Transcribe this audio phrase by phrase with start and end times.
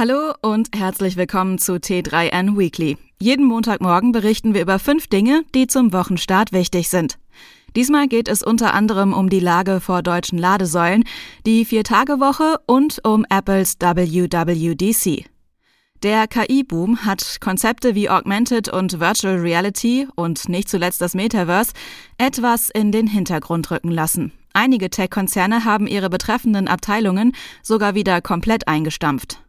[0.00, 2.96] Hallo und herzlich willkommen zu T3N Weekly.
[3.20, 7.18] Jeden Montagmorgen berichten wir über fünf Dinge, die zum Wochenstart wichtig sind.
[7.76, 11.04] Diesmal geht es unter anderem um die Lage vor deutschen Ladesäulen,
[11.44, 15.26] die Vier-Tage-Woche und um Apples WWDC.
[16.02, 21.74] Der KI-Boom hat Konzepte wie Augmented und Virtual Reality und nicht zuletzt das Metaverse
[22.16, 24.32] etwas in den Hintergrund rücken lassen.
[24.54, 27.32] Einige Tech-Konzerne haben ihre betreffenden Abteilungen
[27.62, 29.42] sogar wieder komplett eingestampft.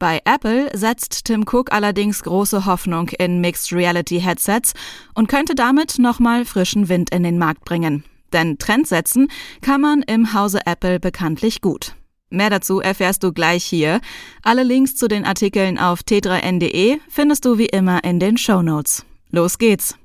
[0.00, 4.72] Bei Apple setzt Tim Cook allerdings große Hoffnung in Mixed Reality Headsets
[5.14, 8.04] und könnte damit nochmal frischen Wind in den Markt bringen.
[8.32, 9.28] Denn Trend setzen
[9.60, 11.96] kann man im Hause Apple bekanntlich gut.
[12.30, 14.00] Mehr dazu erfährst du gleich hier.
[14.42, 19.04] Alle Links zu den Artikeln auf t3n.de findest du wie immer in den Show Notes.
[19.28, 19.96] Los geht's!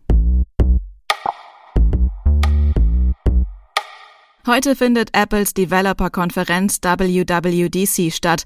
[4.48, 8.44] Heute findet Apples Developer-Konferenz WWDC statt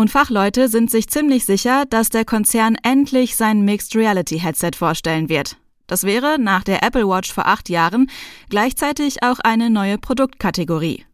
[0.00, 5.28] und Fachleute sind sich ziemlich sicher, dass der Konzern endlich sein Mixed Reality Headset vorstellen
[5.28, 5.58] wird.
[5.86, 8.10] Das wäre nach der Apple Watch vor acht Jahren
[8.48, 11.04] gleichzeitig auch eine neue Produktkategorie.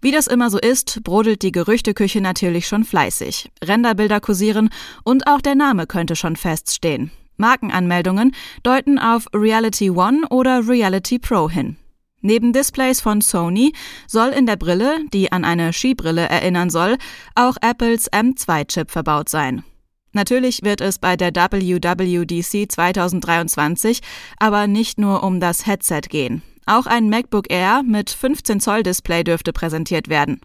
[0.00, 3.50] Wie das immer so ist, brodelt die Gerüchteküche natürlich schon fleißig.
[3.62, 4.70] Renderbilder kursieren
[5.04, 7.10] und auch der Name könnte schon feststehen.
[7.36, 11.76] Markenanmeldungen deuten auf Reality One oder Reality Pro hin.
[12.22, 13.72] Neben Displays von Sony
[14.06, 16.98] soll in der Brille, die an eine Skibrille erinnern soll,
[17.34, 19.64] auch Apples M2-Chip verbaut sein.
[20.12, 24.00] Natürlich wird es bei der WWDC 2023
[24.38, 26.42] aber nicht nur um das Headset gehen.
[26.66, 30.40] Auch ein MacBook Air mit 15 Zoll Display dürfte präsentiert werden.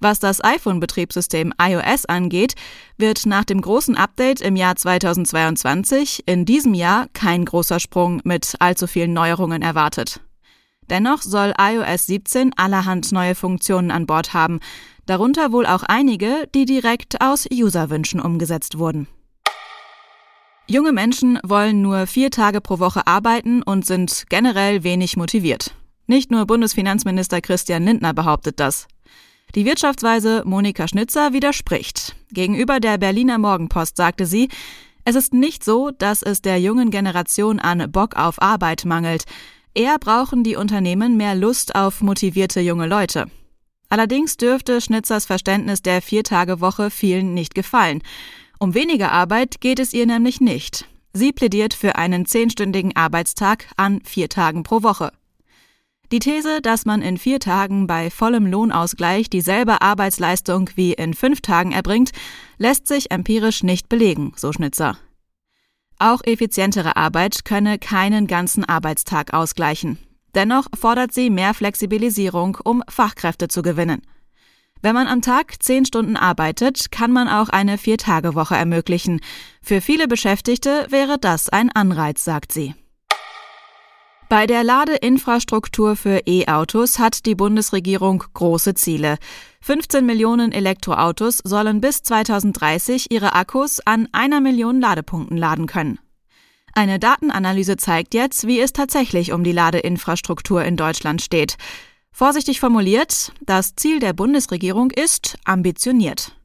[0.00, 2.54] Was das iPhone-Betriebssystem iOS angeht,
[2.98, 8.56] wird nach dem großen Update im Jahr 2022 in diesem Jahr kein großer Sprung mit
[8.58, 10.20] allzu vielen Neuerungen erwartet.
[10.90, 14.60] Dennoch soll iOS 17 allerhand neue Funktionen an Bord haben,
[15.06, 19.08] darunter wohl auch einige, die direkt aus Userwünschen umgesetzt wurden.
[20.68, 25.74] Junge Menschen wollen nur vier Tage pro Woche arbeiten und sind generell wenig motiviert.
[26.08, 28.88] Nicht nur Bundesfinanzminister Christian Lindner behauptet das.
[29.54, 32.16] Die Wirtschaftsweise Monika Schnitzer widerspricht.
[32.30, 34.48] Gegenüber der Berliner Morgenpost sagte sie,
[35.04, 39.22] es ist nicht so, dass es der jungen Generation an Bock auf Arbeit mangelt.
[39.76, 43.26] Eher brauchen die Unternehmen mehr Lust auf motivierte junge Leute.
[43.90, 48.02] Allerdings dürfte Schnitzers Verständnis der Viertagewoche vielen nicht gefallen.
[48.58, 50.88] Um weniger Arbeit geht es ihr nämlich nicht.
[51.12, 55.12] Sie plädiert für einen zehnstündigen Arbeitstag an vier Tagen pro Woche.
[56.10, 61.42] Die These, dass man in vier Tagen bei vollem Lohnausgleich dieselbe Arbeitsleistung wie in fünf
[61.42, 62.12] Tagen erbringt,
[62.56, 64.96] lässt sich empirisch nicht belegen, so Schnitzer.
[65.98, 69.98] Auch effizientere Arbeit könne keinen ganzen Arbeitstag ausgleichen.
[70.34, 74.02] Dennoch fordert sie mehr Flexibilisierung, um Fachkräfte zu gewinnen.
[74.82, 79.20] Wenn man am Tag zehn Stunden arbeitet, kann man auch eine Viertagewoche ermöglichen.
[79.62, 82.74] Für viele Beschäftigte wäre das ein Anreiz, sagt sie.
[84.28, 89.18] Bei der Ladeinfrastruktur für E-Autos hat die Bundesregierung große Ziele.
[89.66, 95.98] 15 Millionen Elektroautos sollen bis 2030 ihre Akkus an einer Million Ladepunkten laden können.
[96.72, 101.56] Eine Datenanalyse zeigt jetzt, wie es tatsächlich um die Ladeinfrastruktur in Deutschland steht.
[102.12, 106.36] Vorsichtig formuliert, das Ziel der Bundesregierung ist ambitioniert.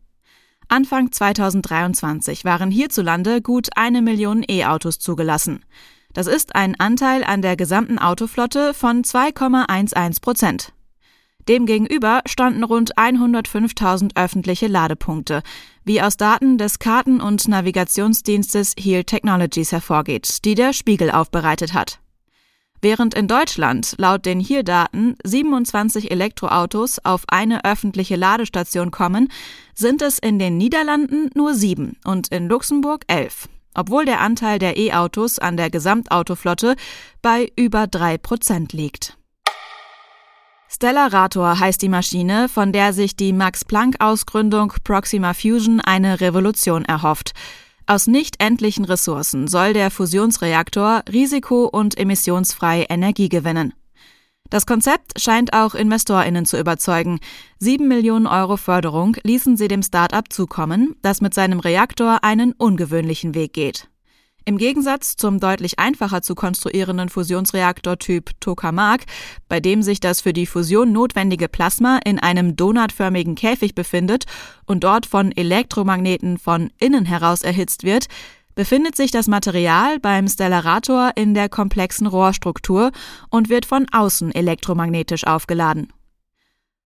[0.68, 5.64] Anfang 2023 waren hierzulande gut eine Million E-Autos zugelassen.
[6.12, 10.74] Das ist ein Anteil an der gesamten Autoflotte von 2,11 Prozent.
[11.48, 15.42] Demgegenüber standen rund 105.000 öffentliche Ladepunkte,
[15.84, 22.00] wie aus Daten des Karten- und Navigationsdienstes Heal Technologies hervorgeht, die der Spiegel aufbereitet hat.
[22.84, 29.28] Während in Deutschland laut den Heal-Daten 27 Elektroautos auf eine öffentliche Ladestation kommen,
[29.76, 34.78] sind es in den Niederlanden nur sieben und in Luxemburg elf obwohl der Anteil der
[34.78, 36.76] E-Autos an der Gesamtautoflotte
[37.22, 39.18] bei über drei Prozent liegt.
[40.74, 47.34] Stellarator heißt die Maschine, von der sich die Max-Planck-Ausgründung Proxima Fusion eine Revolution erhofft.
[47.88, 53.74] Aus nicht endlichen Ressourcen soll der Fusionsreaktor risiko- und emissionsfrei Energie gewinnen.
[54.50, 57.20] Das Konzept scheint auch InvestorInnen zu überzeugen.
[57.60, 63.36] Sieben Millionen Euro Förderung ließen sie dem Start-up zukommen, das mit seinem Reaktor einen ungewöhnlichen
[63.36, 63.91] Weg geht.
[64.44, 69.06] Im Gegensatz zum deutlich einfacher zu konstruierenden Fusionsreaktortyp Tokamak,
[69.48, 74.26] bei dem sich das für die Fusion notwendige Plasma in einem donutförmigen Käfig befindet
[74.66, 78.08] und dort von Elektromagneten von innen heraus erhitzt wird,
[78.56, 82.92] befindet sich das Material beim Stellarator in der komplexen Rohrstruktur
[83.30, 85.94] und wird von außen elektromagnetisch aufgeladen.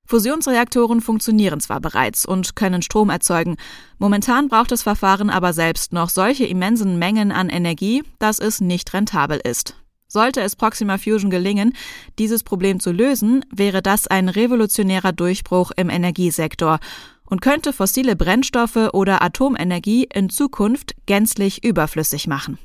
[0.08, 3.58] Fusionsreaktoren funktionieren zwar bereits und können Strom erzeugen,
[3.98, 8.94] momentan braucht das Verfahren aber selbst noch solche immensen Mengen an Energie, dass es nicht
[8.94, 9.76] rentabel ist.
[10.08, 11.74] Sollte es Proxima Fusion gelingen,
[12.20, 16.80] dieses Problem zu lösen, wäre das ein revolutionärer Durchbruch im Energiesektor
[17.26, 22.60] und könnte fossile Brennstoffe oder Atomenergie in Zukunft gänzlich überflüssig machen.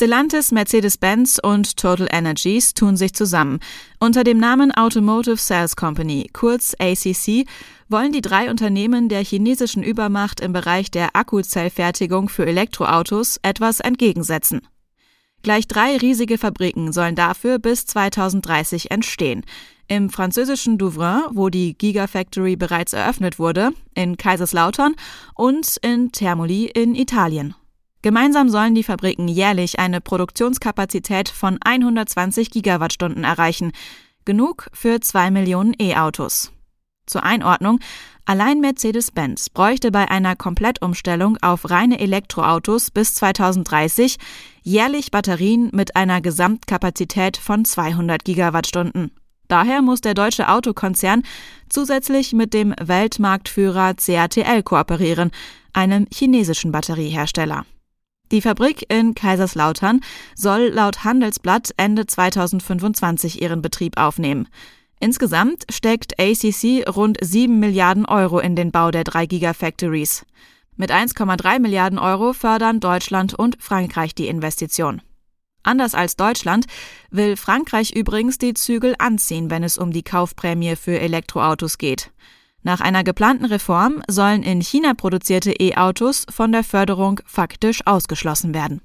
[0.00, 3.60] Stellantis, Mercedes-Benz und Total Energies tun sich zusammen.
[3.98, 7.46] Unter dem Namen Automotive Sales Company, kurz ACC,
[7.90, 14.62] wollen die drei Unternehmen der chinesischen Übermacht im Bereich der Akkuzellfertigung für Elektroautos etwas entgegensetzen.
[15.42, 19.44] Gleich drei riesige Fabriken sollen dafür bis 2030 entstehen.
[19.86, 24.94] Im französischen Douvrin, wo die Gigafactory bereits eröffnet wurde, in Kaiserslautern
[25.34, 27.54] und in Termoli in Italien.
[28.02, 33.72] Gemeinsam sollen die Fabriken jährlich eine Produktionskapazität von 120 Gigawattstunden erreichen,
[34.24, 36.50] genug für zwei Millionen E-Autos.
[37.04, 37.80] Zur Einordnung,
[38.24, 44.16] allein Mercedes-Benz bräuchte bei einer Komplettumstellung auf reine Elektroautos bis 2030
[44.62, 49.10] jährlich Batterien mit einer Gesamtkapazität von 200 Gigawattstunden.
[49.48, 51.22] Daher muss der deutsche Autokonzern
[51.68, 55.32] zusätzlich mit dem Weltmarktführer CATL kooperieren,
[55.72, 57.66] einem chinesischen Batteriehersteller.
[58.32, 60.00] Die Fabrik in Kaiserslautern
[60.36, 64.46] soll laut Handelsblatt Ende 2025 ihren Betrieb aufnehmen.
[65.00, 70.24] Insgesamt steckt ACC rund 7 Milliarden Euro in den Bau der drei Gigafactories.
[70.76, 75.02] Mit 1,3 Milliarden Euro fördern Deutschland und Frankreich die Investition.
[75.62, 76.66] Anders als Deutschland
[77.10, 82.12] will Frankreich übrigens die Zügel anziehen, wenn es um die Kaufprämie für Elektroautos geht.
[82.62, 88.82] Nach einer geplanten Reform sollen in China produzierte E-Autos von der Förderung faktisch ausgeschlossen werden.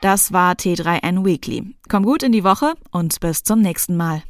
[0.00, 1.74] Das war T3N Weekly.
[1.88, 4.22] Komm gut in die Woche und bis zum nächsten Mal.